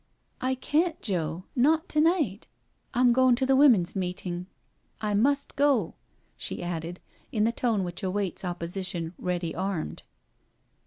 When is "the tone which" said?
7.43-8.01